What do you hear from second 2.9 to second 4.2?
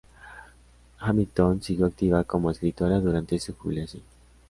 durante su jubilación.